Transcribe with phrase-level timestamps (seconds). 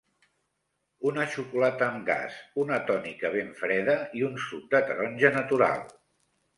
[1.09, 5.91] Una xocolata amb gas, una tònica ben freda i un suc de taronja natural.